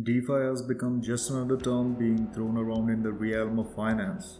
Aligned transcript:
DeFi 0.00 0.44
has 0.44 0.62
become 0.62 1.02
just 1.02 1.28
another 1.28 1.56
term 1.56 1.94
being 1.94 2.30
thrown 2.32 2.56
around 2.56 2.88
in 2.88 3.02
the 3.02 3.10
realm 3.10 3.58
of 3.58 3.74
finance. 3.74 4.38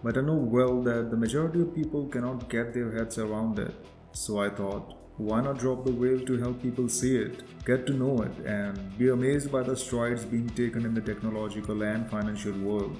But 0.00 0.16
I 0.16 0.20
know 0.20 0.36
well 0.36 0.80
that 0.82 1.10
the 1.10 1.16
majority 1.16 1.62
of 1.62 1.74
people 1.74 2.06
cannot 2.06 2.48
get 2.48 2.72
their 2.72 2.92
heads 2.92 3.18
around 3.18 3.58
it. 3.58 3.74
So 4.12 4.38
I 4.38 4.48
thought, 4.48 4.94
why 5.16 5.40
not 5.40 5.58
drop 5.58 5.84
the 5.84 5.90
veil 5.90 6.24
to 6.26 6.38
help 6.38 6.62
people 6.62 6.88
see 6.88 7.16
it, 7.16 7.42
get 7.64 7.84
to 7.88 7.94
know 7.94 8.22
it, 8.22 8.46
and 8.46 8.96
be 8.96 9.08
amazed 9.08 9.50
by 9.50 9.64
the 9.64 9.76
strides 9.76 10.24
being 10.24 10.48
taken 10.50 10.86
in 10.86 10.94
the 10.94 11.00
technological 11.00 11.82
and 11.82 12.08
financial 12.08 12.56
world. 12.60 12.96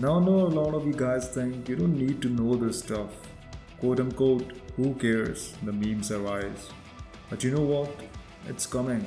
Now 0.00 0.18
I 0.18 0.24
know 0.24 0.40
a 0.40 0.54
lot 0.62 0.74
of 0.74 0.84
you 0.84 0.94
guys 0.94 1.28
think 1.28 1.68
you 1.68 1.76
don't 1.76 1.96
need 1.96 2.22
to 2.22 2.28
know 2.28 2.56
this 2.56 2.80
stuff. 2.80 3.12
Quote 3.78 4.00
unquote, 4.00 4.52
who 4.74 4.94
cares? 4.94 5.54
The 5.62 5.72
memes 5.72 6.10
arise. 6.10 6.70
But 7.30 7.44
you 7.44 7.52
know 7.52 7.62
what? 7.62 7.94
It's 8.48 8.66
coming 8.66 9.06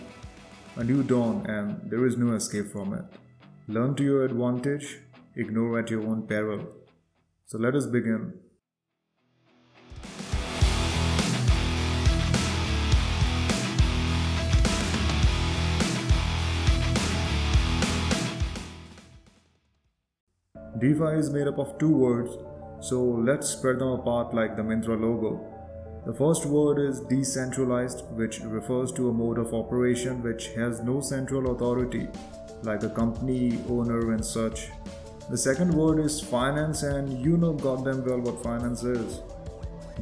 a 0.78 0.84
new 0.84 1.02
dawn, 1.02 1.44
and 1.48 1.90
there 1.90 2.06
is 2.06 2.18
no 2.18 2.34
escape 2.36 2.68
from 2.72 2.94
it. 2.94 3.04
Learn 3.68 3.96
to 3.96 4.04
your 4.04 4.24
advantage, 4.24 5.00
ignore 5.36 5.80
at 5.80 5.90
your 5.90 6.04
own 6.04 6.28
peril. 6.28 6.68
So 7.46 7.58
let 7.58 7.74
us 7.74 7.88
begin. 7.88 8.34
DeFi 20.80 21.18
is 21.18 21.32
made 21.32 21.48
up 21.48 21.58
of 21.58 21.80
two 21.80 21.92
words, 21.92 22.30
so 22.82 23.02
let's 23.02 23.50
spread 23.50 23.80
them 23.80 23.88
apart 23.88 24.36
like 24.36 24.56
the 24.56 24.62
Myntra 24.62 25.00
logo. 25.02 25.57
The 26.08 26.14
first 26.14 26.46
word 26.46 26.80
is 26.80 27.02
decentralized, 27.02 28.06
which 28.16 28.40
refers 28.40 28.94
to 28.94 29.10
a 29.10 29.14
mode 29.14 29.38
of 29.38 29.54
operation 29.54 30.24
which 30.24 30.48
has 30.54 30.80
no 30.82 31.02
central 31.02 31.52
authority, 31.52 32.08
like 32.64 32.84
a 32.84 32.90
company, 32.90 33.60
owner, 33.68 34.14
and 34.14 34.26
such. 34.26 34.70
The 35.30 35.38
second 35.38 35.74
word 35.74 36.00
is 36.00 36.22
finance, 36.22 36.84
and 36.84 37.12
you 37.22 37.36
know 37.36 37.52
goddamn 37.52 38.06
well 38.06 38.22
what 38.22 38.42
finance 38.42 38.84
is. 38.84 39.22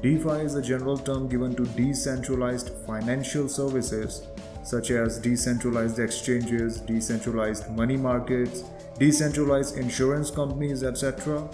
DeFi 0.04 0.46
is 0.46 0.54
a 0.54 0.62
general 0.62 0.96
term 0.96 1.28
given 1.28 1.56
to 1.56 1.66
decentralized 1.74 2.70
financial 2.86 3.50
services 3.50 4.28
such 4.64 4.92
as 4.92 5.18
decentralized 5.18 5.98
exchanges, 5.98 6.82
decentralized 6.82 7.72
money 7.72 7.98
markets, 7.98 8.64
decentralized 9.00 9.78
insurance 9.78 10.30
companies, 10.30 10.84
etc. 10.84 11.50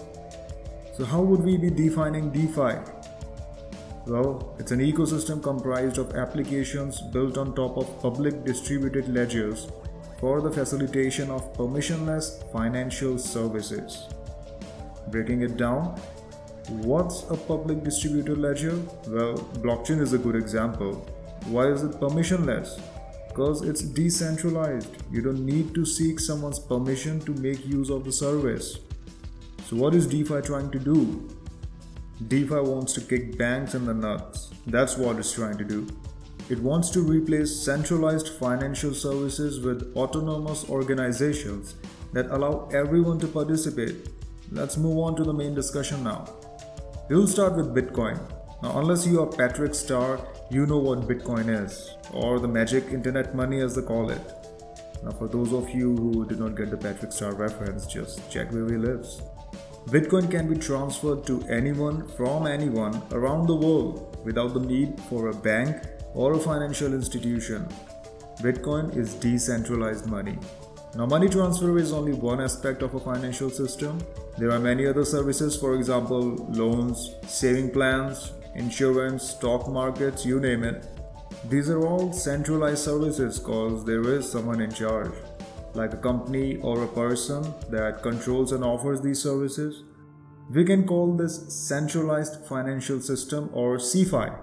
So, 0.98 1.06
how 1.06 1.22
would 1.22 1.40
we 1.40 1.56
be 1.56 1.70
defining 1.70 2.32
DeFi? 2.32 3.01
Well, 4.08 4.56
it's 4.58 4.72
an 4.72 4.80
ecosystem 4.80 5.44
comprised 5.44 6.00
of 6.00 6.16
applications 6.16 7.00
built 7.02 7.38
on 7.38 7.54
top 7.54 7.78
of 7.78 8.02
public 8.02 8.44
distributed 8.44 9.08
ledgers 9.14 9.68
for 10.20 10.42
the 10.42 10.50
facilitation 10.50 11.30
of 11.30 11.54
permissionless 11.54 12.52
financial 12.52 13.20
services. 13.20 14.08
Breaking 15.10 15.44
it 15.44 15.56
down, 15.56 16.00
what's 16.70 17.30
a 17.30 17.38
public 17.38 17.84
distributed 17.84 18.40
ledger? 18.40 18.76
Well, 19.08 19.38
blockchain 19.66 20.02
is 20.02 20.14
a 20.14 20.18
good 20.18 20.36
example. 20.36 20.96
Why 21.46 21.68
is 21.68 21.84
it 21.84 21.92
permissionless? 21.92 22.82
Because 23.28 23.62
it's 23.62 23.84
decentralized. 23.84 24.98
You 25.12 25.22
don't 25.22 25.46
need 25.46 25.76
to 25.76 25.86
seek 25.86 26.20
someone's 26.20 26.60
permission 26.60 27.20
to 27.22 27.34
make 27.36 27.66
use 27.68 27.92
of 27.92 28.04
the 28.04 28.12
service. 28.12 28.80
So, 29.68 29.76
what 29.76 29.94
is 29.94 30.08
DeFi 30.08 30.42
trying 30.42 30.72
to 30.72 30.80
do? 30.80 31.41
DeFi 32.28 32.62
wants 32.62 32.94
to 32.94 33.02
kick 33.02 33.38
banks 33.38 33.74
in 33.74 33.86
the 33.86 33.94
nuts. 33.94 34.52
That's 34.68 34.96
what 34.98 35.18
it's 35.18 35.34
trying 35.34 35.58
to 35.58 35.64
do. 35.64 35.88
It 36.50 36.60
wants 36.60 36.90
to 36.92 37.02
replace 37.02 37.56
centralized 37.56 38.30
financial 38.30 38.94
services 38.94 39.60
with 39.62 39.94
autonomous 39.96 40.70
organizations 40.70 41.76
that 42.14 42.30
allow 42.30 42.70
everyone 42.74 43.20
to 43.20 43.28
participate. 43.28 44.10
Let's 44.52 44.78
move 44.78 44.98
on 45.00 45.16
to 45.16 45.24
the 45.24 45.34
main 45.34 45.56
discussion 45.56 46.04
now. 46.04 46.28
We'll 47.10 47.28
start 47.28 47.56
with 47.56 47.74
Bitcoin. 47.74 48.20
Now, 48.62 48.78
unless 48.80 49.08
you 49.08 49.22
are 49.22 49.28
Patrick 49.28 49.74
Star, 49.74 50.20
you 50.52 50.66
know 50.66 50.78
what 50.78 51.08
Bitcoin 51.08 51.50
is, 51.50 51.96
or 52.14 52.40
the 52.40 52.48
magic 52.48 52.86
internet 52.92 53.34
money 53.34 53.62
as 53.62 53.76
they 53.76 53.81
call 53.81 54.12
it. 54.12 54.22
Now, 55.04 55.12
for 55.12 55.28
those 55.28 55.54
of 55.54 55.70
you 55.72 55.96
who 55.96 56.26
did 56.26 56.40
not 56.40 56.56
get 56.56 56.70
the 56.70 56.78
Patrick 56.78 57.12
Star 57.12 57.34
reference, 57.34 57.88
just 57.88 58.30
check 58.30 58.52
where 58.52 58.68
he 58.68 58.78
lives. 58.78 59.22
Bitcoin 59.88 60.30
can 60.30 60.47
be 60.47 60.56
transferred 60.56 61.25
to 61.25 61.44
anyone 61.50 62.08
from 62.09 62.46
anyone 62.46 63.02
around 63.12 63.47
the 63.47 63.56
world 63.56 64.16
without 64.24 64.53
the 64.53 64.59
need 64.59 65.00
for 65.09 65.30
a 65.30 65.34
bank 65.34 65.75
or 66.14 66.34
a 66.34 66.40
financial 66.40 66.94
institution. 66.94 67.68
Bitcoin 68.42 68.96
is 68.96 69.16
decentralized 69.16 70.06
money. 70.06 70.38
Now, 70.96 71.06
money 71.06 71.28
transfer 71.28 71.78
is 71.78 71.94
only 71.94 72.14
one 72.14 72.42
aspect 72.42 72.84
of 72.84 72.94
a 72.94 73.00
financial 73.00 73.50
system. 73.50 74.00
There 74.38 74.52
are 74.52 74.59
many 74.59 74.86
other 74.86 75.03
services, 75.03 75.58
for 75.58 75.75
example, 75.75 76.36
loans, 76.50 77.16
saving 77.28 77.72
plans, 77.72 78.34
insurance, 78.56 79.30
stock 79.30 79.68
markets, 79.68 80.25
you 80.25 80.40
name 80.40 80.63
it. 80.63 80.86
These 81.50 81.69
are 81.69 81.88
all 81.88 82.13
centralized 82.13 82.84
services 82.84 83.40
because 83.40 83.84
there 83.84 84.03
is 84.13 84.30
someone 84.30 84.62
in 84.62 84.72
charge 84.72 85.13
like 85.74 85.94
a 85.94 85.98
company 85.98 86.58
or 86.58 86.84
a 86.84 86.88
person 86.88 87.54
that 87.70 88.02
controls 88.02 88.52
and 88.52 88.64
offers 88.64 89.02
these 89.02 89.22
services. 89.22 89.84
We 90.50 90.66
can 90.66 90.86
call 90.86 91.16
this 91.16 91.54
centralized 91.68 92.46
financial 92.46 93.00
system 93.00 93.50
or 93.54 93.78
CeFi. 93.78 94.38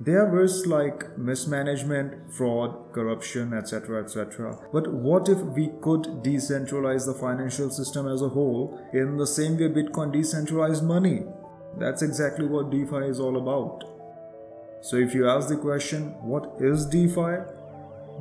There 0.00 0.26
are 0.26 0.30
risks 0.30 0.66
like 0.66 1.16
mismanagement, 1.16 2.32
fraud, 2.32 2.92
corruption, 2.92 3.54
etc. 3.54 4.02
etc. 4.02 4.58
But 4.72 4.92
what 4.92 5.28
if 5.28 5.38
we 5.38 5.70
could 5.82 6.02
decentralize 6.24 7.06
the 7.06 7.14
financial 7.14 7.70
system 7.70 8.08
as 8.08 8.20
a 8.20 8.28
whole 8.28 8.80
in 8.92 9.16
the 9.16 9.26
same 9.26 9.56
way 9.56 9.68
Bitcoin 9.68 10.12
decentralized 10.12 10.82
money? 10.82 11.22
That's 11.78 12.02
exactly 12.02 12.46
what 12.46 12.70
DeFi 12.70 13.06
is 13.06 13.20
all 13.20 13.36
about. 13.36 13.84
So 14.82 14.96
if 14.96 15.14
you 15.14 15.28
ask 15.28 15.48
the 15.48 15.56
question, 15.56 16.14
what 16.20 16.56
is 16.60 16.86
DeFi? 16.86 17.44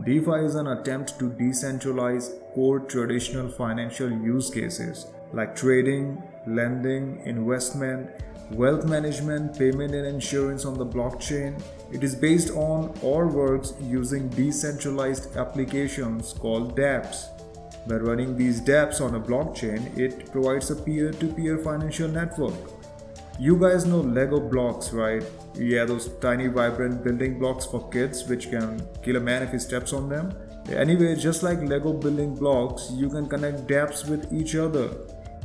DeFi 0.01 0.43
is 0.43 0.55
an 0.55 0.67
attempt 0.67 1.17
to 1.19 1.29
decentralize 1.29 2.31
core 2.53 2.79
traditional 2.79 3.47
financial 3.47 4.09
use 4.09 4.49
cases 4.49 5.05
like 5.31 5.55
trading, 5.55 6.21
lending, 6.45 7.21
investment, 7.25 8.09
wealth 8.51 8.85
management, 8.85 9.57
payment, 9.57 9.93
and 9.93 10.05
insurance 10.05 10.65
on 10.65 10.73
the 10.73 10.85
blockchain. 10.85 11.61
It 11.91 12.03
is 12.03 12.15
based 12.15 12.49
on 12.51 12.93
or 13.01 13.27
works 13.27 13.73
using 13.79 14.27
decentralized 14.29 15.37
applications 15.37 16.33
called 16.33 16.75
dApps. 16.75 17.27
By 17.87 17.95
running 17.95 18.35
these 18.35 18.61
dApps 18.61 18.99
on 18.99 19.15
a 19.15 19.19
blockchain, 19.19 19.97
it 19.97 20.31
provides 20.31 20.69
a 20.71 20.75
peer 20.75 21.11
to 21.11 21.27
peer 21.33 21.59
financial 21.59 22.09
network. 22.09 22.82
You 23.39 23.57
guys 23.57 23.85
know 23.85 23.99
Lego 23.99 24.39
blocks, 24.39 24.93
right? 24.93 25.23
Yeah, 25.55 25.85
those 25.85 26.07
tiny 26.19 26.47
vibrant 26.47 27.03
building 27.03 27.39
blocks 27.39 27.65
for 27.65 27.89
kids 27.89 28.27
which 28.27 28.51
can 28.51 28.87
kill 29.01 29.15
a 29.15 29.19
man 29.19 29.41
if 29.41 29.51
he 29.51 29.57
steps 29.57 29.91
on 29.91 30.07
them. 30.07 30.31
Anyway, 30.69 31.15
just 31.15 31.41
like 31.41 31.59
Lego 31.61 31.93
building 31.93 32.35
blocks, 32.35 32.91
you 32.91 33.09
can 33.09 33.27
connect 33.27 33.65
dApps 33.67 34.07
with 34.07 34.31
each 34.31 34.55
other. 34.55 34.95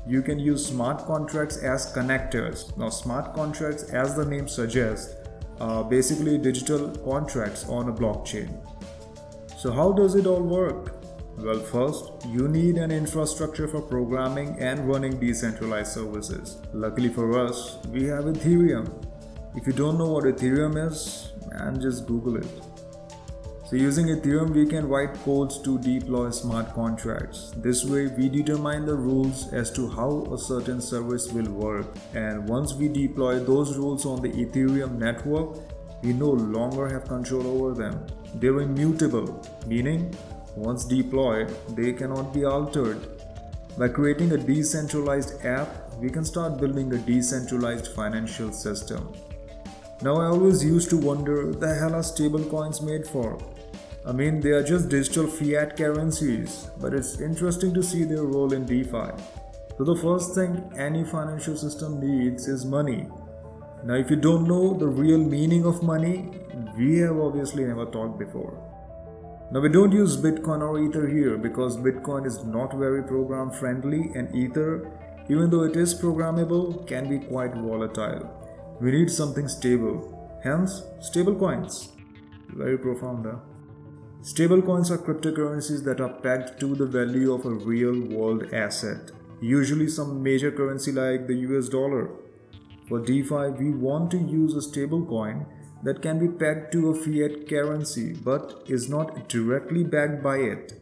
You 0.07 0.21
can 0.21 0.39
use 0.39 0.67
smart 0.67 1.07
contracts 1.07 1.57
as 1.57 1.93
connectors. 1.93 2.77
Now, 2.77 2.91
smart 2.91 3.35
contracts, 3.35 3.85
as 3.85 4.15
the 4.15 4.25
name 4.25 4.49
suggests, 4.49 5.15
are 5.59 5.83
basically 5.83 6.37
digital 6.37 6.91
contracts 6.99 7.67
on 7.69 7.89
a 7.89 7.93
blockchain. 7.93 8.49
So, 9.57 9.73
how 9.73 9.93
does 9.93 10.15
it 10.15 10.27
all 10.27 10.43
work? 10.43 10.98
Well, 11.41 11.61
first, 11.61 12.27
you 12.27 12.49
need 12.49 12.79
an 12.79 12.91
infrastructure 12.91 13.69
for 13.69 13.81
programming 13.81 14.59
and 14.59 14.89
running 14.89 15.21
decentralized 15.21 15.93
services. 15.93 16.61
Luckily 16.73 17.09
for 17.09 17.39
us, 17.39 17.79
we 17.93 18.05
have 18.07 18.25
Ethereum, 18.25 18.91
if 19.55 19.67
you 19.67 19.73
don't 19.73 19.99
know 19.99 20.07
what 20.07 20.25
Ethereum 20.25 20.77
is, 20.87 21.33
man, 21.51 21.81
just 21.81 22.07
Google 22.07 22.37
it. 22.37 22.47
So 23.67 23.77
using 23.77 24.07
Ethereum, 24.07 24.51
we 24.51 24.67
can 24.67 24.89
write 24.89 25.15
codes 25.25 25.61
to 25.63 25.79
deploy 25.79 26.31
smart 26.31 26.75
contracts. 26.75 27.53
This 27.57 27.85
way, 27.85 28.07
we 28.07 28.29
determine 28.29 28.85
the 28.87 28.95
rules 28.97 29.53
as 29.53 29.71
to 29.73 29.89
how 29.89 30.27
a 30.33 30.39
certain 30.39 30.81
service 30.81 31.33
will 31.33 31.51
work. 31.53 31.87
And 32.15 32.49
once 32.49 32.75
we 32.75 32.89
deploy 32.89 33.39
those 33.39 33.77
rules 33.77 34.07
on 34.07 34.23
the 34.23 34.31
Ethereum 34.31 34.99
network, 34.99 35.59
we 36.03 36.13
no 36.13 36.31
longer 36.31 36.89
have 36.89 37.05
control 37.09 37.47
over 37.47 37.75
them. 37.75 38.07
They're 38.35 38.61
immutable, 38.61 39.45
meaning 39.67 40.15
once 40.59 40.85
deployed, 40.85 41.55
they 41.77 41.93
cannot 41.93 42.35
be 42.35 42.45
altered. 42.45 43.01
By 43.79 43.89
creating 43.89 44.33
a 44.33 44.37
decentralized 44.37 45.45
app, 45.45 45.69
we 46.01 46.11
can 46.11 46.25
start 46.25 46.61
building 46.61 46.93
a 46.93 46.99
decentralized 46.99 47.89
financial 47.89 48.53
system. 48.53 49.13
Now 50.03 50.17
I 50.17 50.27
always 50.27 50.65
used 50.65 50.91
to 50.91 50.97
wonder 50.97 51.53
the 51.53 51.75
hell 51.75 51.95
are 51.95 52.03
stablecoins 52.03 52.83
made 52.83 53.07
for? 53.07 53.39
I 54.07 54.13
mean 54.13 54.41
they 54.41 54.51
are 54.51 54.63
just 54.63 54.89
digital 54.89 55.27
fiat 55.27 55.77
currencies, 55.77 56.69
but 56.81 56.95
it's 56.95 57.21
interesting 57.21 57.75
to 57.75 57.83
see 57.83 58.05
their 58.05 58.23
role 58.23 58.53
in 58.53 58.65
DeFi. 58.65 59.11
So 59.77 59.85
the 59.85 59.97
first 59.97 60.35
thing 60.35 60.73
any 60.77 61.05
financial 61.05 61.57
system 61.57 62.01
needs 62.01 62.49
is 62.49 62.65
money. 62.65 63.09
Now 63.85 63.95
if 63.95 64.11
you 64.11 64.17
don't 64.17 64.49
know 64.49 64.75
the 64.75 64.89
real 64.89 65.19
meaning 65.19 65.65
of 65.67 65.83
money, 65.83 66.31
we 66.77 66.99
have 66.99 67.19
obviously 67.19 67.65
never 67.65 67.87
talked 67.87 68.19
before. 68.19 68.68
Now 69.51 69.61
we 69.61 69.71
don't 69.71 69.93
use 69.93 70.15
Bitcoin 70.19 70.61
or 70.61 70.79
Ether 70.79 71.09
here 71.09 71.39
because 71.39 71.79
Bitcoin 71.79 72.27
is 72.27 72.45
not 72.45 72.75
very 72.75 73.03
program 73.03 73.51
friendly 73.51 74.11
and 74.15 74.35
Ether, 74.37 74.93
even 75.31 75.49
though 75.49 75.63
it 75.63 75.75
is 75.75 75.95
programmable, 75.99 76.87
can 76.87 77.09
be 77.09 77.19
quite 77.19 77.55
volatile. 77.55 78.29
We 78.79 78.91
need 78.93 79.11
something 79.11 79.49
stable. 79.49 79.97
Hence, 80.45 80.83
stable 81.01 81.35
coins. 81.35 81.93
Very 82.51 82.77
profound, 82.77 83.25
huh? 83.25 83.39
Stable 84.21 84.61
coins 84.61 84.91
are 84.91 84.99
cryptocurrencies 84.99 85.83
that 85.85 86.03
are 86.03 86.13
pegged 86.13 86.61
to 86.61 86.75
the 86.75 86.85
value 86.85 87.33
of 87.33 87.47
a 87.47 87.51
real 87.51 87.99
world 88.15 88.53
asset, 88.53 89.13
usually 89.41 89.89
some 89.89 90.23
major 90.23 90.53
currency 90.53 90.93
like 90.93 91.27
the 91.27 91.37
US 91.49 91.71
dollar. 91.71 92.11
For 92.87 93.01
DeFi, 93.01 93.49
we 93.59 93.71
want 93.71 94.11
to 94.11 94.19
use 94.19 94.55
a 94.55 94.61
stable 94.61 95.07
coin 95.07 95.47
that 95.83 96.03
can 96.03 96.19
be 96.19 96.29
pegged 96.29 96.73
to 96.73 96.91
a 96.91 96.95
fiat 96.95 97.49
currency 97.49 98.13
but 98.13 98.63
is 98.67 98.89
not 98.89 99.29
directly 99.29 99.85
backed 99.85 100.23
by 100.23 100.37
it 100.37 100.73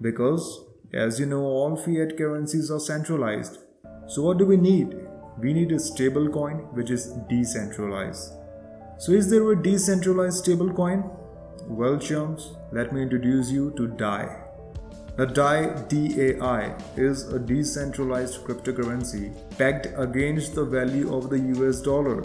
because 0.00 0.64
as 0.92 1.20
you 1.20 1.26
know 1.26 1.42
all 1.42 1.76
fiat 1.76 2.16
currencies 2.16 2.70
are 2.70 2.80
centralized. 2.80 3.58
So 4.06 4.22
what 4.22 4.38
do 4.38 4.46
we 4.46 4.56
need? 4.56 4.96
We 5.38 5.52
need 5.52 5.72
a 5.72 5.78
stable 5.78 6.28
coin 6.28 6.58
which 6.72 6.90
is 6.90 7.12
decentralized. 7.28 8.32
So 8.98 9.12
is 9.12 9.28
there 9.28 9.50
a 9.50 9.62
decentralized 9.62 10.38
stable 10.38 10.72
coin? 10.72 11.04
Well 11.66 11.98
chums, 11.98 12.52
let 12.72 12.92
me 12.92 13.02
introduce 13.02 13.50
you 13.50 13.72
to 13.76 13.88
DAI. 13.88 14.42
The 15.16 15.26
DAI 15.26 15.82
DAI 15.88 16.74
is 16.96 17.26
a 17.32 17.38
decentralized 17.38 18.44
cryptocurrency 18.44 19.34
pegged 19.58 19.88
against 19.96 20.54
the 20.54 20.64
value 20.64 21.14
of 21.14 21.30
the 21.30 21.38
US 21.38 21.80
dollar 21.80 22.22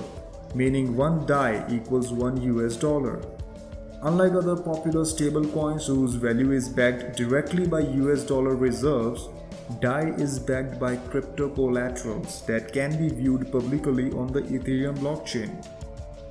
meaning 0.53 0.95
one 0.95 1.25
DAI 1.25 1.65
equals 1.69 2.11
1 2.11 2.41
US 2.41 2.75
dollar. 2.75 3.21
Unlike 4.03 4.33
other 4.33 4.55
popular 4.55 5.03
stablecoins 5.03 5.85
whose 5.85 6.15
value 6.15 6.51
is 6.51 6.67
backed 6.67 7.17
directly 7.17 7.67
by 7.67 7.81
US 7.81 8.23
dollar 8.23 8.55
reserves, 8.55 9.29
DAI 9.79 10.09
is 10.17 10.39
backed 10.39 10.79
by 10.79 10.95
crypto 10.95 11.49
collaterals 11.49 12.41
that 12.47 12.73
can 12.73 12.97
be 12.97 13.09
viewed 13.09 13.51
publicly 13.51 14.11
on 14.11 14.33
the 14.33 14.41
Ethereum 14.41 14.97
blockchain. 14.97 15.65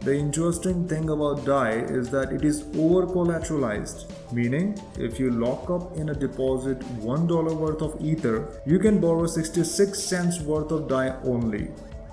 The 0.01 0.17
interesting 0.17 0.89
thing 0.89 1.11
about 1.11 1.45
DAI 1.45 1.73
is 1.99 2.09
that 2.11 2.33
it 2.33 2.45
is 2.45 2.63
over 2.77 3.07
collateralized, 3.07 4.11
meaning 4.33 4.79
if 4.99 5.21
you 5.21 5.31
lock 5.31 5.71
up 5.71 5.97
in 5.97 6.09
a 6.09 6.15
deposit 6.15 6.81
$1 7.01 7.57
worth 7.57 7.83
of 7.83 8.01
Ether, 8.01 8.49
you 8.65 8.79
can 8.79 8.99
borrow 8.99 9.27
66 9.27 10.03
cents 10.03 10.41
worth 10.41 10.71
of 10.71 10.89
DAI 10.89 11.17
only. 11.25 11.69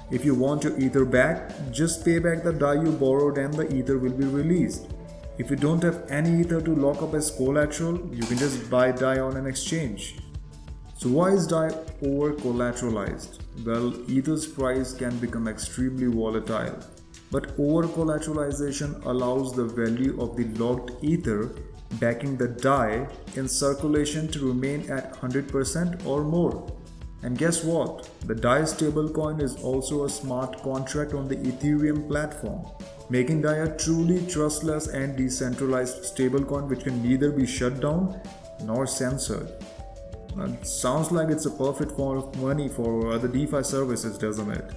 If 0.10 0.24
you 0.24 0.36
want 0.36 0.64
your 0.64 0.78
ether 0.80 1.04
back, 1.04 1.52
just 1.70 2.06
pay 2.06 2.20
back 2.20 2.42
the 2.42 2.54
DAI 2.54 2.76
you 2.76 2.92
borrowed 2.94 3.38
and 3.38 3.54
the 3.54 3.68
ether 3.76 3.98
will 3.98 4.14
be 4.14 4.26
released. 4.26 4.88
If 5.38 5.50
you 5.50 5.58
don't 5.58 5.84
have 5.84 6.06
any 6.10 6.40
ether 6.40 6.62
to 6.62 6.76
lock 6.76 7.02
up 7.02 7.14
as 7.14 7.30
collateral, 7.30 8.00
you 8.16 8.24
can 8.24 8.38
just 8.38 8.70
buy 8.70 8.94
DAI 8.94 9.20
on 9.20 9.36
an 9.36 9.46
exchange. 9.46 10.20
So 10.98 11.10
why 11.10 11.32
is 11.32 11.46
DAI 11.46 11.72
over 12.04 12.34
collateralized? 12.34 13.40
Well, 13.66 13.94
ether's 14.10 14.48
price 14.48 14.94
can 14.94 15.18
become 15.18 15.48
extremely 15.48 16.08
volatile. 16.08 16.80
But 17.30 17.52
over 17.60 17.84
collateralization 17.84 19.06
allows 19.06 19.54
the 19.54 19.66
value 19.66 20.20
of 20.22 20.38
the 20.38 20.46
locked 20.64 21.04
ether 21.04 21.50
backing 22.00 22.38
the 22.38 22.48
DAI 22.48 23.08
in 23.36 23.50
circulation 23.50 24.30
to 24.30 24.48
remain 24.48 24.90
at 24.90 25.14
100% 25.14 26.06
or 26.06 26.24
more. 26.24 26.66
And 27.24 27.38
guess 27.38 27.64
what? 27.64 28.10
The 28.26 28.36
DAI 28.36 28.62
stablecoin 28.62 29.42
is 29.42 29.56
also 29.64 30.06
a 30.06 30.10
smart 30.10 30.62
contract 30.62 31.14
on 31.14 31.28
the 31.28 31.38
Ethereum 31.38 32.08
platform, 32.08 32.66
making 33.10 33.42
DAI 33.42 33.56
a 33.64 33.78
truly 33.78 34.26
trustless 34.28 34.88
and 34.88 35.18
decentralized 35.18 36.04
stablecoin 36.04 36.68
which 36.70 36.84
can 36.84 37.02
neither 37.02 37.32
be 37.32 37.48
shut 37.48 37.80
down 37.80 38.22
nor 38.64 38.86
censored. 38.86 39.52
It 40.40 40.68
sounds 40.68 41.12
like 41.12 41.30
it's 41.30 41.48
a 41.48 41.52
perfect 41.52 41.94
form 41.94 42.20
of 42.20 42.40
money 42.40 42.70
for 42.70 43.12
other 43.12 43.28
DeFi 43.28 43.64
services, 43.64 44.20
doesn't 44.20 44.52
it? 44.52 44.72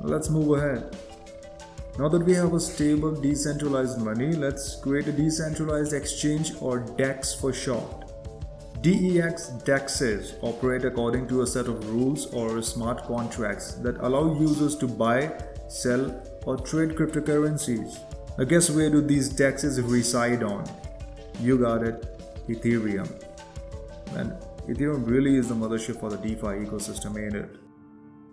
Let's 0.00 0.30
move 0.30 0.56
ahead. 0.56 0.96
Now 1.98 2.08
that 2.08 2.24
we 2.24 2.32
have 2.34 2.54
a 2.54 2.60
stable 2.60 3.12
decentralized 3.12 4.00
money, 4.00 4.32
let's 4.32 4.76
create 4.76 5.08
a 5.08 5.12
decentralized 5.12 5.92
exchange 5.92 6.52
or 6.60 6.78
DEX 6.78 7.34
for 7.34 7.52
short. 7.52 8.07
DEX 8.80 9.50
DEXs 9.64 10.34
operate 10.42 10.84
according 10.84 11.26
to 11.28 11.42
a 11.42 11.46
set 11.46 11.66
of 11.66 11.88
rules 11.88 12.26
or 12.32 12.62
smart 12.62 13.04
contracts 13.04 13.72
that 13.74 13.96
allow 13.98 14.38
users 14.38 14.76
to 14.76 14.86
buy, 14.86 15.32
sell, 15.68 16.22
or 16.46 16.56
trade 16.56 16.90
cryptocurrencies. 16.90 17.98
I 18.38 18.44
guess 18.44 18.70
where 18.70 18.88
do 18.88 19.00
these 19.00 19.32
DEXs 19.32 19.82
reside 19.90 20.44
on? 20.44 20.64
You 21.40 21.58
got 21.58 21.82
it, 21.82 22.04
Ethereum. 22.48 23.10
And 24.14 24.32
Ethereum 24.68 25.06
really 25.08 25.34
is 25.36 25.48
the 25.48 25.54
mothership 25.54 25.98
for 25.98 26.10
the 26.10 26.16
DeFi 26.16 26.64
ecosystem, 26.64 27.20
ain't 27.20 27.34
it? 27.34 27.50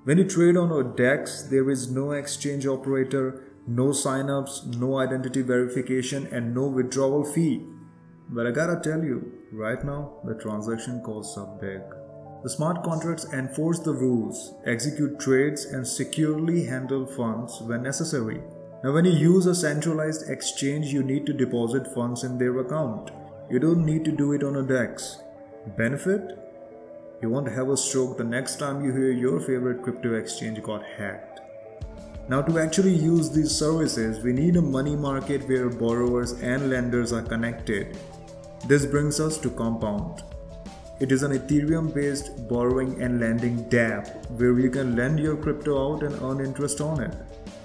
When 0.03 0.19
you 0.19 0.25
trade 0.25 0.57
on 0.57 0.71
a 0.71 0.83
DEX, 0.83 1.43
there 1.43 1.67
is 1.71 1.89
no 1.89 2.11
exchange 2.11 2.67
operator, 2.67 3.45
no 3.65 3.85
signups, 3.85 4.77
no 4.77 4.99
identity 4.99 5.41
verification, 5.41 6.27
and 6.27 6.53
no 6.53 6.67
withdrawal 6.67 7.23
fee. 7.23 7.65
But 8.29 8.47
I 8.47 8.51
gotta 8.51 8.79
tell 8.79 9.03
you, 9.03 9.31
right 9.55 9.83
now 9.83 10.11
the 10.25 10.35
transaction 10.35 11.01
costs 11.01 11.37
are 11.37 11.47
big. 11.61 11.81
The 12.43 12.49
smart 12.49 12.83
contracts 12.83 13.25
enforce 13.33 13.79
the 13.79 13.93
rules, 13.93 14.53
execute 14.65 15.19
trades, 15.19 15.65
and 15.65 15.87
securely 15.87 16.65
handle 16.65 17.05
funds 17.05 17.59
when 17.61 17.81
necessary. 17.81 18.41
Now, 18.83 18.93
when 18.93 19.05
you 19.05 19.13
use 19.13 19.47
a 19.47 19.55
centralized 19.55 20.29
exchange, 20.29 20.93
you 20.93 21.01
need 21.01 21.25
to 21.25 21.33
deposit 21.33 21.87
funds 21.95 22.23
in 22.23 22.37
their 22.37 22.59
account. 22.59 23.09
You 23.49 23.57
don't 23.57 23.85
need 23.85 24.05
to 24.05 24.11
do 24.11 24.33
it 24.33 24.43
on 24.43 24.57
a 24.57 24.61
DEX. 24.61 25.17
Benefit? 25.75 26.37
You 27.21 27.29
won't 27.29 27.51
have 27.51 27.69
a 27.69 27.77
stroke 27.77 28.17
the 28.17 28.23
next 28.23 28.57
time 28.57 28.85
you 28.85 28.91
hear 28.91 29.11
your 29.11 29.39
favorite 29.39 29.81
crypto 29.81 30.13
exchange 30.13 30.61
got 30.61 30.83
hacked. 30.83 31.39
Now, 32.27 32.41
to 32.41 32.59
actually 32.59 32.93
use 32.93 33.31
these 33.31 33.51
services, 33.51 34.23
we 34.23 34.33
need 34.33 34.55
a 34.55 34.61
money 34.61 34.95
market 34.95 35.47
where 35.47 35.69
borrowers 35.69 36.33
and 36.33 36.69
lenders 36.69 37.13
are 37.13 37.23
connected 37.23 37.97
this 38.67 38.83
brings 38.83 39.19
us 39.19 39.37
to 39.37 39.51
Compound. 39.51 40.23
It 40.99 41.11
is 41.11 41.21
an 41.21 41.33
Ethereum 41.33 41.93
based 41.93 42.47
borrowing 42.47 42.99
and 42.99 43.19
lending 43.19 43.65
dApp 43.65 44.27
where 44.31 44.57
you 44.57 44.71
can 44.71 44.95
lend 44.95 45.19
your 45.19 45.37
crypto 45.37 45.93
out 45.93 46.01
and 46.01 46.19
earn 46.23 46.43
interest 46.43 46.81
on 46.81 46.99
it. 46.99 47.13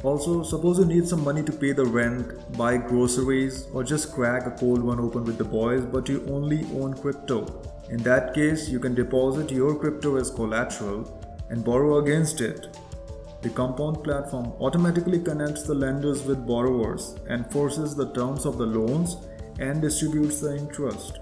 Also, 0.02 0.43
suppose 0.43 0.79
you 0.79 0.85
need 0.85 1.08
some 1.08 1.25
money 1.25 1.43
to 1.43 1.52
pay 1.52 1.73
the 1.73 1.87
rent, 1.87 2.35
buy 2.58 2.76
groceries, 2.76 3.67
or 3.73 3.82
just 3.82 4.12
crack 4.12 4.47
a 4.47 4.50
cold 4.50 4.82
one 4.82 5.00
open 5.00 5.25
with 5.25 5.38
the 5.38 5.44
boys, 5.44 5.87
but 5.87 6.06
you 6.06 6.26
only 6.29 6.64
own 6.79 6.93
crypto. 6.93 7.46
In 7.88 8.03
that 8.03 8.35
case, 8.35 8.69
you 8.69 8.79
can 8.79 8.94
deposit 8.94 9.50
your 9.50 9.74
crypto 9.74 10.17
as 10.17 10.31
collateral 10.31 11.03
and 11.48 11.65
borrow 11.65 11.98
against 11.98 12.43
it. 12.43 12.77
The 13.41 13.48
Compound 13.48 14.05
platform 14.05 14.53
automatically 14.60 15.19
connects 15.19 15.63
the 15.63 15.74
lenders 15.74 16.24
with 16.24 16.46
borrowers, 16.46 17.15
and 17.27 17.44
enforces 17.44 17.94
the 17.94 18.13
terms 18.13 18.44
of 18.44 18.58
the 18.58 18.67
loans, 18.67 19.17
and 19.60 19.81
distributes 19.81 20.40
the 20.40 20.56
interest. 20.56 21.20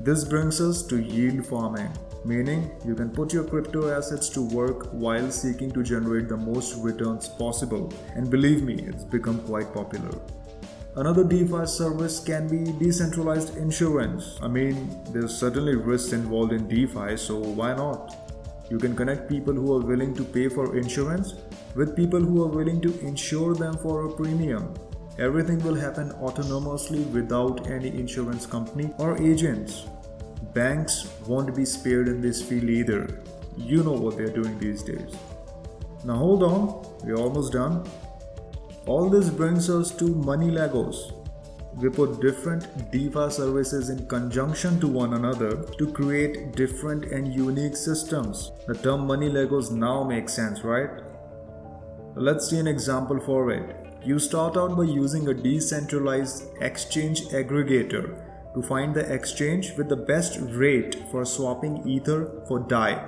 This 0.00 0.24
brings 0.24 0.60
us 0.60 0.82
to 0.86 1.02
yield 1.02 1.46
farming, 1.46 1.90
meaning 2.24 2.70
you 2.84 2.94
can 2.94 3.10
put 3.10 3.32
your 3.32 3.44
crypto 3.44 3.90
assets 3.90 4.28
to 4.30 4.42
work 4.42 4.88
while 4.92 5.30
seeking 5.30 5.70
to 5.72 5.82
generate 5.82 6.28
the 6.28 6.36
most 6.36 6.76
returns 6.82 7.28
possible. 7.28 7.92
And 8.14 8.30
believe 8.30 8.62
me, 8.62 8.74
it's 8.74 9.04
become 9.04 9.40
quite 9.40 9.72
popular. 9.74 10.18
Another 10.96 11.24
DeFi 11.24 11.66
service 11.66 12.20
can 12.20 12.46
be 12.46 12.70
decentralized 12.84 13.56
insurance. 13.56 14.38
I 14.40 14.46
mean, 14.46 14.96
there's 15.10 15.36
certainly 15.36 15.74
risks 15.74 16.12
involved 16.12 16.52
in 16.52 16.68
DeFi, 16.68 17.16
so 17.16 17.38
why 17.38 17.74
not? 17.74 18.14
You 18.70 18.78
can 18.78 18.94
connect 18.94 19.28
people 19.28 19.52
who 19.52 19.74
are 19.74 19.80
willing 19.80 20.14
to 20.14 20.24
pay 20.24 20.48
for 20.48 20.76
insurance 20.76 21.34
with 21.74 21.96
people 21.96 22.20
who 22.20 22.44
are 22.44 22.48
willing 22.48 22.80
to 22.82 22.98
insure 23.00 23.54
them 23.54 23.76
for 23.78 24.06
a 24.06 24.12
premium. 24.12 24.72
Everything 25.18 25.62
will 25.62 25.76
happen 25.76 26.10
autonomously 26.14 27.08
without 27.12 27.70
any 27.70 27.88
insurance 27.88 28.46
company 28.46 28.92
or 28.98 29.16
agents. 29.22 29.86
Banks 30.54 31.08
won't 31.28 31.54
be 31.54 31.64
spared 31.64 32.08
in 32.08 32.20
this 32.20 32.42
field 32.42 32.68
either. 32.68 33.22
You 33.56 33.84
know 33.84 33.92
what 33.92 34.16
they're 34.16 34.28
doing 34.28 34.58
these 34.58 34.82
days. 34.82 35.14
Now 36.04 36.16
hold 36.16 36.42
on, 36.42 36.84
we're 37.04 37.16
almost 37.16 37.52
done. 37.52 37.88
All 38.86 39.08
this 39.08 39.30
brings 39.30 39.70
us 39.70 39.92
to 39.92 40.04
Money 40.04 40.50
Legos. 40.50 41.12
We 41.76 41.90
put 41.90 42.20
different 42.20 42.90
DeFi 42.90 43.30
services 43.30 43.90
in 43.90 44.06
conjunction 44.08 44.80
to 44.80 44.88
one 44.88 45.14
another 45.14 45.62
to 45.78 45.92
create 45.92 46.56
different 46.56 47.04
and 47.06 47.32
unique 47.32 47.76
systems. 47.76 48.50
The 48.66 48.74
term 48.74 49.06
Money 49.06 49.28
Legos 49.28 49.70
now 49.70 50.02
makes 50.02 50.34
sense, 50.34 50.62
right? 50.62 50.90
Let's 52.16 52.50
see 52.50 52.58
an 52.58 52.66
example 52.66 53.20
for 53.20 53.50
it. 53.52 53.83
You 54.04 54.18
start 54.18 54.58
out 54.58 54.76
by 54.76 54.82
using 54.82 55.28
a 55.28 55.32
decentralized 55.32 56.44
exchange 56.60 57.22
aggregator 57.28 58.22
to 58.52 58.62
find 58.62 58.94
the 58.94 59.10
exchange 59.10 59.72
with 59.78 59.88
the 59.88 59.96
best 59.96 60.38
rate 60.50 60.96
for 61.10 61.24
swapping 61.24 61.88
Ether 61.88 62.42
for 62.46 62.60
DAI, 62.60 63.00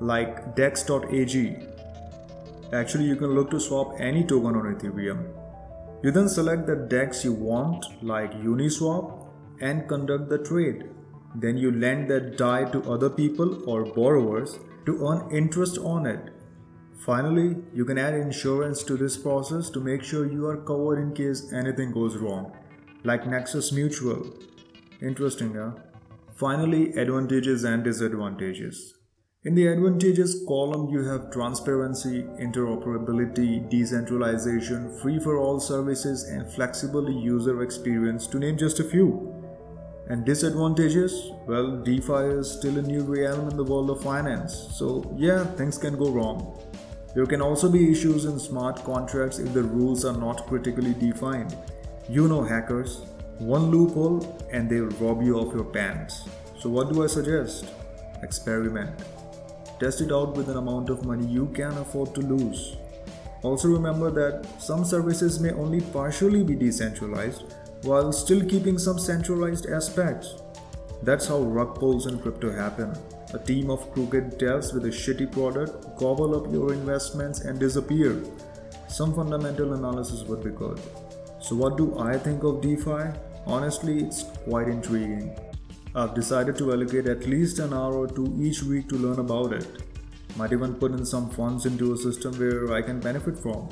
like 0.00 0.56
DEX.ag. 0.56 1.58
Actually, 2.72 3.04
you 3.04 3.16
can 3.16 3.34
look 3.34 3.50
to 3.50 3.60
swap 3.60 4.00
any 4.00 4.24
token 4.24 4.56
on 4.56 4.74
Ethereum. 4.74 5.28
You 6.02 6.10
then 6.10 6.26
select 6.26 6.66
the 6.66 6.76
DEX 6.76 7.22
you 7.22 7.34
want, 7.34 7.84
like 8.02 8.32
Uniswap, 8.32 9.26
and 9.60 9.86
conduct 9.86 10.30
the 10.30 10.38
trade. 10.38 10.88
Then 11.34 11.58
you 11.58 11.70
lend 11.70 12.08
that 12.10 12.38
DAI 12.38 12.64
to 12.72 12.90
other 12.90 13.10
people 13.10 13.68
or 13.68 13.84
borrowers 13.84 14.58
to 14.86 15.06
earn 15.06 15.30
interest 15.30 15.76
on 15.76 16.06
it. 16.06 16.30
Finally, 17.04 17.56
you 17.72 17.86
can 17.86 17.96
add 17.96 18.12
insurance 18.12 18.82
to 18.82 18.94
this 18.94 19.16
process 19.16 19.70
to 19.70 19.80
make 19.80 20.02
sure 20.02 20.30
you 20.30 20.46
are 20.46 20.58
covered 20.58 21.00
in 21.00 21.14
case 21.14 21.50
anything 21.50 21.92
goes 21.92 22.16
wrong, 22.18 22.52
like 23.04 23.26
Nexus 23.26 23.72
Mutual. 23.72 24.26
Interesting, 25.00 25.54
huh? 25.54 25.70
Finally, 26.34 26.92
advantages 26.98 27.64
and 27.64 27.82
disadvantages. 27.82 28.94
In 29.44 29.54
the 29.54 29.68
advantages 29.68 30.44
column, 30.46 30.90
you 30.90 31.02
have 31.04 31.30
transparency, 31.30 32.24
interoperability, 32.38 33.70
decentralization, 33.70 34.94
free 34.98 35.18
for 35.18 35.38
all 35.38 35.58
services, 35.58 36.24
and 36.24 36.52
flexible 36.52 37.10
user 37.10 37.62
experience, 37.62 38.26
to 38.26 38.38
name 38.38 38.58
just 38.58 38.78
a 38.78 38.84
few. 38.84 39.34
And 40.10 40.26
disadvantages? 40.26 41.30
Well, 41.46 41.82
DeFi 41.82 42.40
is 42.40 42.50
still 42.50 42.76
a 42.76 42.82
new 42.82 43.04
realm 43.04 43.48
in 43.48 43.56
the 43.56 43.64
world 43.64 43.88
of 43.88 44.02
finance, 44.02 44.68
so 44.74 45.10
yeah, 45.16 45.44
things 45.54 45.78
can 45.78 45.96
go 45.96 46.10
wrong. 46.10 46.58
There 47.14 47.26
can 47.26 47.42
also 47.42 47.68
be 47.68 47.90
issues 47.90 48.24
in 48.24 48.38
smart 48.38 48.84
contracts 48.84 49.38
if 49.38 49.52
the 49.52 49.62
rules 49.62 50.04
are 50.04 50.16
not 50.16 50.46
critically 50.46 50.94
defined. 50.94 51.56
You 52.08 52.28
know 52.28 52.42
hackers, 52.42 53.02
one 53.38 53.70
loophole 53.70 54.38
and 54.52 54.70
they'll 54.70 54.96
rob 55.00 55.22
you 55.22 55.38
of 55.38 55.54
your 55.54 55.64
pants. 55.64 56.28
So 56.58 56.70
what 56.70 56.92
do 56.92 57.02
I 57.02 57.08
suggest? 57.08 57.66
Experiment. 58.22 58.90
Test 59.80 60.02
it 60.02 60.12
out 60.12 60.36
with 60.36 60.48
an 60.48 60.56
amount 60.56 60.90
of 60.90 61.04
money 61.04 61.26
you 61.26 61.46
can 61.46 61.76
afford 61.78 62.14
to 62.14 62.20
lose. 62.20 62.76
Also 63.42 63.68
remember 63.68 64.10
that 64.10 64.46
some 64.60 64.84
services 64.84 65.40
may 65.40 65.52
only 65.52 65.80
partially 65.80 66.44
be 66.44 66.54
decentralized 66.54 67.54
while 67.82 68.12
still 68.12 68.44
keeping 68.44 68.78
some 68.78 68.98
centralized 68.98 69.66
aspects. 69.66 70.34
That's 71.02 71.26
how 71.26 71.40
rug 71.40 71.76
pulls 71.76 72.06
in 72.06 72.18
crypto 72.18 72.52
happen. 72.52 72.92
A 73.32 73.38
team 73.38 73.70
of 73.70 73.92
crooked 73.92 74.38
devs 74.40 74.74
with 74.74 74.84
a 74.86 74.88
shitty 74.88 75.30
product 75.30 75.96
gobble 75.96 76.34
up 76.36 76.52
your 76.52 76.72
investments 76.72 77.40
and 77.42 77.60
disappear. 77.60 78.24
Some 78.88 79.14
fundamental 79.14 79.74
analysis 79.74 80.24
would 80.24 80.42
be 80.42 80.50
good. 80.50 80.80
So, 81.40 81.54
what 81.54 81.76
do 81.76 81.96
I 81.98 82.18
think 82.18 82.42
of 82.42 82.60
DeFi? 82.60 83.16
Honestly, 83.46 84.00
it's 84.00 84.24
quite 84.44 84.66
intriguing. 84.66 85.38
I've 85.94 86.14
decided 86.14 86.58
to 86.58 86.72
allocate 86.72 87.06
at 87.06 87.26
least 87.26 87.60
an 87.60 87.72
hour 87.72 87.94
or 87.94 88.08
two 88.08 88.34
each 88.38 88.62
week 88.62 88.88
to 88.88 88.96
learn 88.96 89.20
about 89.20 89.52
it. 89.52 89.66
Might 90.36 90.52
even 90.52 90.74
put 90.74 90.92
in 90.92 91.06
some 91.06 91.30
funds 91.30 91.66
into 91.66 91.92
a 91.92 91.96
system 91.96 92.34
where 92.34 92.72
I 92.72 92.82
can 92.82 92.98
benefit 92.98 93.38
from. 93.38 93.68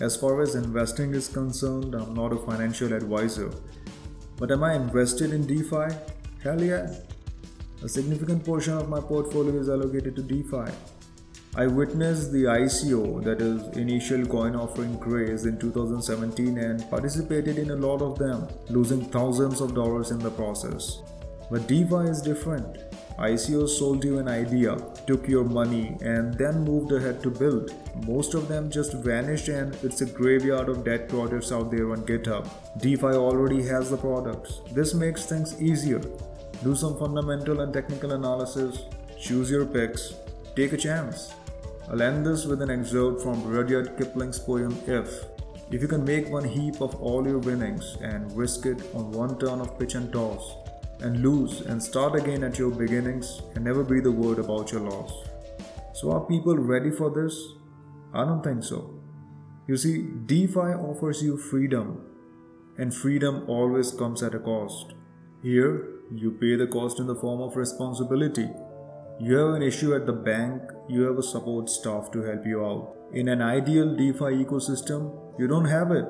As 0.00 0.16
far 0.16 0.40
as 0.42 0.54
investing 0.54 1.14
is 1.14 1.28
concerned, 1.28 1.94
I'm 1.94 2.14
not 2.14 2.32
a 2.32 2.36
financial 2.36 2.92
advisor. 2.92 3.50
But 4.36 4.50
am 4.50 4.62
I 4.62 4.74
invested 4.74 5.32
in 5.32 5.46
DeFi? 5.46 5.94
Hell 6.42 6.62
yeah. 6.62 6.94
A 7.82 7.88
significant 7.88 8.44
portion 8.44 8.74
of 8.74 8.90
my 8.90 9.00
portfolio 9.00 9.58
is 9.58 9.70
allocated 9.70 10.14
to 10.16 10.22
DeFi. 10.22 10.70
I 11.56 11.66
witnessed 11.66 12.30
the 12.30 12.44
ICO, 12.44 13.24
that 13.24 13.40
is, 13.40 13.74
initial 13.74 14.26
coin 14.26 14.54
offering 14.54 14.98
craze 14.98 15.46
in 15.46 15.58
2017 15.58 16.58
and 16.58 16.88
participated 16.90 17.56
in 17.56 17.70
a 17.70 17.76
lot 17.76 18.02
of 18.02 18.18
them, 18.18 18.46
losing 18.68 19.06
thousands 19.06 19.62
of 19.62 19.74
dollars 19.74 20.10
in 20.10 20.18
the 20.18 20.30
process. 20.30 21.00
But 21.50 21.66
DeFi 21.68 22.10
is 22.10 22.20
different. 22.20 22.76
ICO 23.18 23.66
sold 23.66 24.04
you 24.04 24.18
an 24.18 24.28
idea, 24.28 24.76
took 25.06 25.26
your 25.26 25.44
money, 25.44 25.96
and 26.02 26.34
then 26.34 26.62
moved 26.62 26.92
ahead 26.92 27.22
to 27.22 27.30
build. 27.30 27.72
Most 28.06 28.34
of 28.34 28.46
them 28.46 28.70
just 28.70 28.92
vanished, 28.92 29.48
and 29.48 29.74
it's 29.82 30.02
a 30.02 30.06
graveyard 30.06 30.68
of 30.68 30.84
dead 30.84 31.08
projects 31.08 31.50
out 31.50 31.70
there 31.70 31.92
on 31.92 32.02
GitHub. 32.02 32.46
DeFi 32.82 33.06
already 33.06 33.62
has 33.62 33.88
the 33.88 33.96
products. 33.96 34.60
This 34.72 34.92
makes 34.92 35.24
things 35.24 35.60
easier. 35.62 36.02
Do 36.62 36.74
some 36.74 36.98
fundamental 36.98 37.60
and 37.60 37.72
technical 37.72 38.12
analysis, 38.12 38.84
choose 39.18 39.50
your 39.50 39.64
picks, 39.64 40.14
take 40.54 40.72
a 40.72 40.76
chance. 40.76 41.34
I'll 41.88 42.02
end 42.02 42.26
this 42.26 42.44
with 42.44 42.60
an 42.62 42.70
excerpt 42.70 43.22
from 43.22 43.42
Rudyard 43.42 43.96
Kipling's 43.96 44.38
poem 44.38 44.76
If. 44.86 45.24
If 45.70 45.80
you 45.80 45.88
can 45.88 46.04
make 46.04 46.28
one 46.28 46.44
heap 46.44 46.80
of 46.80 46.94
all 46.96 47.26
your 47.26 47.38
winnings 47.38 47.96
and 48.02 48.36
risk 48.36 48.66
it 48.66 48.82
on 48.94 49.10
one 49.10 49.38
turn 49.38 49.60
of 49.60 49.78
pitch 49.78 49.94
and 49.94 50.12
toss, 50.12 50.56
and 51.02 51.22
lose 51.22 51.62
and 51.62 51.82
start 51.82 52.14
again 52.14 52.44
at 52.44 52.58
your 52.58 52.70
beginnings 52.70 53.40
and 53.54 53.64
never 53.64 53.82
breathe 53.82 54.06
a 54.06 54.10
word 54.10 54.38
about 54.38 54.70
your 54.70 54.82
loss. 54.82 55.12
So, 55.94 56.12
are 56.12 56.20
people 56.20 56.56
ready 56.56 56.90
for 56.90 57.10
this? 57.10 57.36
I 58.12 58.24
don't 58.24 58.42
think 58.42 58.64
so. 58.64 59.00
You 59.66 59.76
see, 59.76 60.08
DeFi 60.26 60.74
offers 60.88 61.22
you 61.22 61.36
freedom, 61.36 62.04
and 62.76 62.94
freedom 62.94 63.44
always 63.48 63.92
comes 63.92 64.22
at 64.22 64.34
a 64.34 64.38
cost. 64.38 64.94
Here, 65.42 65.99
you 66.14 66.32
pay 66.32 66.56
the 66.56 66.66
cost 66.66 66.98
in 66.98 67.06
the 67.06 67.14
form 67.14 67.40
of 67.40 67.56
responsibility. 67.56 68.48
You 69.18 69.36
have 69.36 69.54
an 69.54 69.62
issue 69.62 69.94
at 69.94 70.06
the 70.06 70.12
bank, 70.12 70.62
you 70.88 71.02
have 71.02 71.18
a 71.18 71.22
support 71.22 71.68
staff 71.68 72.10
to 72.12 72.22
help 72.22 72.46
you 72.46 72.64
out. 72.64 72.96
In 73.12 73.28
an 73.28 73.42
ideal 73.42 73.94
DeFi 73.94 74.44
ecosystem, 74.44 75.12
you 75.38 75.46
don't 75.46 75.66
have 75.66 75.90
it. 75.90 76.06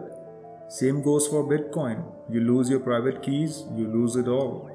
Same 0.69 1.03
goes 1.03 1.27
for 1.27 1.45
Bitcoin. 1.45 2.05
You 2.31 2.41
lose 2.41 2.71
your 2.71 2.81
private 2.81 3.23
keys, 3.23 3.65
you 3.75 3.89
lose 3.89 4.17
it 4.17 4.29
all. 4.29 4.71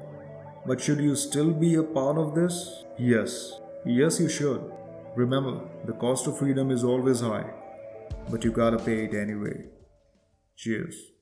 But 0.66 0.80
should 0.80 1.00
you 1.00 1.16
still 1.16 1.52
be 1.52 1.76
a 1.76 1.82
part 1.82 2.18
of 2.18 2.34
this? 2.34 2.84
Yes. 2.98 3.60
Yes, 3.84 4.20
you 4.20 4.28
should. 4.28 4.70
Remember, 5.14 5.60
the 5.86 5.94
cost 5.94 6.26
of 6.26 6.38
freedom 6.38 6.70
is 6.70 6.84
always 6.84 7.20
high, 7.20 7.50
but 8.30 8.44
you 8.44 8.52
gotta 8.52 8.78
pay 8.78 9.04
it 9.04 9.14
anyway. 9.14 9.64
Cheers. 10.56 11.15